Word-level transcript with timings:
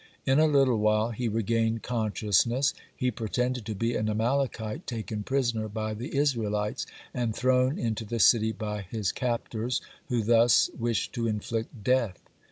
In 0.25 0.39
a 0.39 0.47
little 0.47 0.79
while 0.79 1.11
he 1.11 1.27
regained 1.27 1.83
consciousness. 1.83 2.73
He 2.97 3.11
pretended 3.11 3.67
to 3.67 3.75
be 3.75 3.95
an 3.95 4.09
Amalekite 4.09 4.87
taken 4.87 5.21
prisoner 5.21 5.67
by 5.69 5.93
the 5.93 6.17
Israelites, 6.17 6.87
and 7.13 7.35
thrown 7.35 7.77
into 7.77 8.03
the 8.05 8.17
city 8.17 8.51
by 8.51 8.81
his 8.81 9.11
captors, 9.11 9.79
who 10.07 10.23
thus 10.23 10.71
wished 10.79 11.13
to 11.13 11.27
inflict 11.27 11.83
death. 11.83 12.17